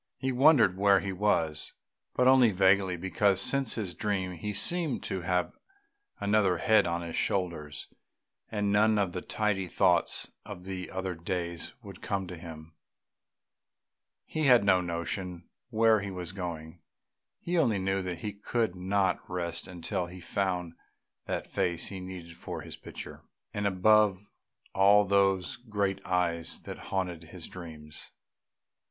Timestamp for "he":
0.17-0.31, 0.99-1.11, 4.31-4.51, 14.25-14.45, 15.99-16.09, 17.39-17.59, 18.25-18.33, 20.07-20.19, 21.89-21.99